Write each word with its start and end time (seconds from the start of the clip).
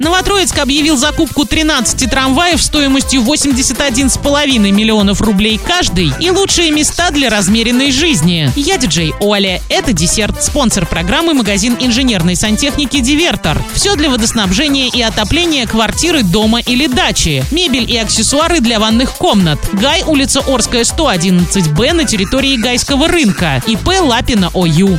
Новотроицк 0.00 0.56
объявил 0.58 0.96
закупку 0.96 1.44
13 1.44 2.08
трамваев 2.08 2.62
стоимостью 2.62 3.22
81,5 3.22 4.70
миллионов 4.70 5.20
рублей 5.20 5.58
каждый 5.58 6.12
и 6.20 6.30
лучшие 6.30 6.70
места 6.70 7.10
для 7.10 7.28
размеренной 7.28 7.90
жизни. 7.90 8.48
Я 8.54 8.78
диджей 8.78 9.12
Оля. 9.18 9.60
Это 9.68 9.92
десерт. 9.92 10.40
Спонсор 10.40 10.86
программы 10.86 11.34
магазин 11.34 11.76
инженерной 11.80 12.36
сантехники 12.36 13.00
«Дивертор». 13.00 13.60
Все 13.74 13.96
для 13.96 14.08
водоснабжения 14.08 14.88
и 14.88 15.02
отопления 15.02 15.66
квартиры, 15.66 16.22
дома 16.22 16.60
или 16.60 16.86
дачи. 16.86 17.42
Мебель 17.50 17.90
и 17.90 17.96
аксессуары 17.96 18.60
для 18.60 18.78
ванных 18.78 19.14
комнат. 19.14 19.58
Гай, 19.72 20.04
улица 20.06 20.42
Орская, 20.46 20.84
111Б 20.84 21.92
на 21.92 22.04
территории 22.04 22.56
Гайского 22.56 23.08
рынка. 23.08 23.60
ИП 23.66 23.88
Лапина 24.00 24.52
ОЮ. 24.54 24.96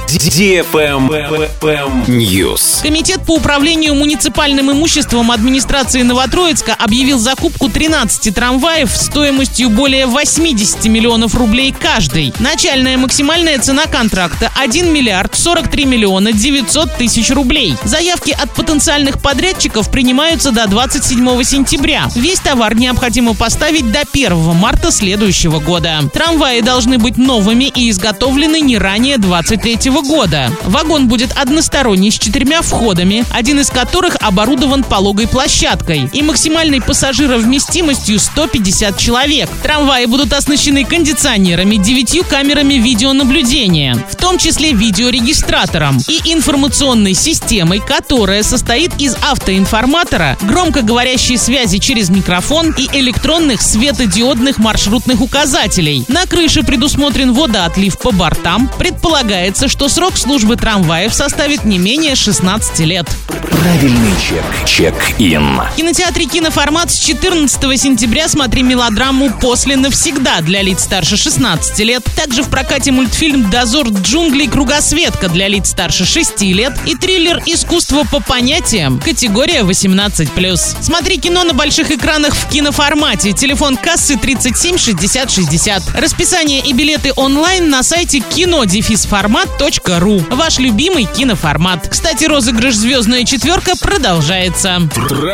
Комитет 2.81 3.25
по 3.25 3.35
управлению 3.35 3.95
муниципальным 3.95 4.69
имуществом 4.73 4.88
имуществом 4.89 5.29
администрации 5.29 6.01
Новотроицка 6.01 6.73
объявил 6.73 7.19
закупку 7.19 7.69
13 7.69 8.33
трамваев 8.33 8.89
стоимостью 8.89 9.69
более 9.69 10.07
80 10.07 10.83
миллионов 10.85 11.35
рублей 11.35 11.75
каждый. 11.79 12.33
Начальная 12.39 12.97
максимальная 12.97 13.59
цена 13.59 13.85
контракта 13.85 14.51
1 14.57 14.91
миллиард 14.91 15.35
43 15.35 15.85
миллиона 15.85 16.31
900 16.31 16.97
тысяч 16.97 17.29
рублей. 17.29 17.75
Заявки 17.83 18.31
от 18.31 18.51
потенциальных 18.55 19.21
подрядчиков 19.21 19.91
принимаются 19.91 20.51
до 20.51 20.65
27 20.67 21.43
сентября. 21.43 22.07
Весь 22.15 22.39
товар 22.39 22.73
необходимо 22.73 23.35
поставить 23.35 23.91
до 23.91 24.01
1 24.11 24.55
марта 24.55 24.89
следующего 24.89 25.59
года. 25.59 25.99
Трамваи 26.11 26.61
должны 26.61 26.97
быть 26.97 27.17
новыми 27.17 27.65
и 27.65 27.91
изготовлены 27.91 28.59
не 28.59 28.79
ранее 28.79 29.19
23 29.19 29.91
года. 30.01 30.51
Вагон 30.63 31.07
будет 31.07 31.31
односторонний 31.37 32.09
с 32.09 32.17
четырьмя 32.17 32.63
входами, 32.63 33.23
один 33.29 33.59
из 33.59 33.69
которых 33.69 34.17
оборудован 34.19 34.78
оборудован 34.79 34.83
пологой 34.83 35.27
площадкой 35.27 36.09
и 36.11 36.21
максимальной 36.21 36.81
пассажировместимостью 36.81 38.19
150 38.19 38.97
человек. 38.97 39.49
Трамваи 39.63 40.05
будут 40.05 40.33
оснащены 40.33 40.85
кондиционерами, 40.85 41.75
девятью 41.75 42.23
камерами 42.23 42.75
видеонаблюдения, 42.75 43.95
в 43.95 44.15
том 44.15 44.37
числе 44.37 44.73
видеорегистратором 44.73 45.97
и 46.07 46.33
информационной 46.33 47.13
системой, 47.13 47.79
которая 47.79 48.43
состоит 48.43 48.91
из 48.99 49.15
автоинформатора, 49.15 50.37
громкоговорящей 50.41 51.37
связи 51.37 51.79
через 51.79 52.09
микрофон 52.09 52.73
и 52.77 52.87
электронных 52.93 53.61
светодиодных 53.61 54.57
маршрутных 54.57 55.21
указателей. 55.21 56.05
На 56.07 56.25
крыше 56.25 56.63
предусмотрен 56.63 57.33
водоотлив 57.33 57.97
по 57.99 58.11
бортам. 58.11 58.69
Предполагается, 58.77 59.67
что 59.67 59.89
срок 59.89 60.17
службы 60.17 60.55
трамваев 60.55 61.13
составит 61.13 61.63
не 61.63 61.77
менее 61.77 62.15
16 62.15 62.79
лет. 62.79 63.07
Правильный 63.51 64.13
чек. 64.21 64.43
Чек-ин. 64.69 65.59
В 65.73 65.75
кинотеатре 65.75 66.25
«Киноформат» 66.25 66.91
с 66.91 66.99
14 66.99 67.59
сентября 67.81 68.27
смотри 68.27 68.61
мелодраму 68.61 69.31
«После 69.41 69.75
навсегда» 69.75 70.41
для 70.41 70.61
лиц 70.61 70.83
старше 70.83 71.17
16 71.17 71.79
лет. 71.79 72.03
Также 72.15 72.43
в 72.43 72.49
прокате 72.49 72.91
мультфильм 72.91 73.49
«Дозор 73.49 73.89
джунглей. 73.89 74.47
Кругосветка» 74.47 75.27
для 75.27 75.47
лиц 75.47 75.71
старше 75.71 76.05
6 76.05 76.43
лет 76.43 76.77
и 76.85 76.95
триллер 76.95 77.41
«Искусство 77.47 78.05
по 78.09 78.19
понятиям» 78.19 78.99
категория 78.99 79.61
18+. 79.61 80.57
Смотри 80.81 81.17
кино 81.17 81.43
на 81.43 81.53
больших 81.53 81.89
экранах 81.89 82.35
в 82.35 82.47
киноформате. 82.47 83.33
Телефон 83.33 83.75
кассы 83.75 84.17
37 84.17 84.77
60 84.77 85.31
60. 85.31 85.95
Расписание 85.95 86.61
и 86.61 86.73
билеты 86.73 87.11
онлайн 87.15 87.71
на 87.71 87.81
сайте 87.81 88.19
кинодефисформат.ру. 88.19 90.19
Ваш 90.29 90.59
любимый 90.59 91.05
киноформат. 91.05 91.89
Кстати, 91.89 92.25
розыгрыш 92.25 92.75
«Звездная 92.75 93.25
четверка» 93.25 93.75
продолжается 93.75 94.58
нравится. 94.63 94.89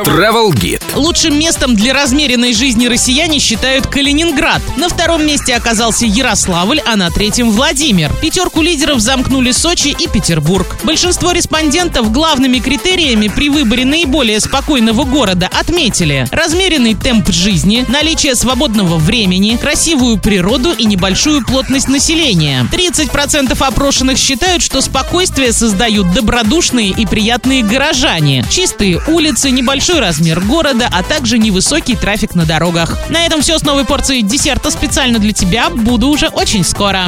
Travel 0.05 0.51
Guide. 0.53 0.81
Лучшим 0.95 1.37
местом 1.37 1.75
для 1.75 1.93
размеренной 1.93 2.53
жизни 2.53 2.87
россияне 2.87 3.39
считают 3.39 3.87
Калининград. 3.87 4.61
На 4.77 4.89
втором 4.89 5.25
месте 5.25 5.55
оказался 5.55 6.05
Ярославль, 6.05 6.81
а 6.85 6.95
на 6.95 7.09
третьем 7.09 7.51
Владимир. 7.51 8.11
Пятерку 8.21 8.61
лидеров 8.61 8.99
замкнули 8.99 9.52
Сочи 9.52 9.89
и 9.97 10.08
Петербург. 10.08 10.77
Большинство 10.83 11.31
респондентов 11.31 12.11
главными 12.11 12.59
критериями 12.59 13.27
при 13.27 13.49
выборе 13.49 13.85
наиболее 13.85 14.39
спокойного 14.39 15.03
города 15.03 15.49
отметили 15.52 16.27
размеренный 16.31 16.95
темп 16.95 17.30
жизни, 17.31 17.85
наличие 17.87 18.35
свободного 18.35 18.97
времени, 18.97 19.58
красивую 19.58 20.17
природу 20.17 20.71
и 20.71 20.85
небольшую 20.85 21.45
плотность 21.45 21.87
населения. 21.87 22.67
30% 22.71 23.55
опрошенных 23.59 24.17
считают, 24.17 24.61
что 24.61 24.81
спокойствие 24.81 25.52
создают 25.52 26.14
добродушные 26.14 26.89
и 26.89 27.05
приятные 27.05 27.64
горожане, 27.64 28.45
чистые 28.49 28.99
улицы, 29.15 29.49
небольшой 29.49 30.02
размер 30.02 30.42
города, 30.42 30.89
а 30.92 31.02
также 31.02 31.37
невысокий 31.37 31.95
трафик 31.95 32.36
на 32.36 32.45
дорогах. 32.45 32.99
На 33.09 33.26
этом 33.26 33.42
все 33.42 33.58
с 33.58 33.64
новой 33.64 33.86
порцией 33.86 34.21
десерта 34.21 34.70
специально 34.71 35.20
для 35.20 35.31
тебя. 35.31 35.70
Буду 35.70 36.09
уже 36.09 36.27
очень 36.27 36.65
скоро. 36.65 37.05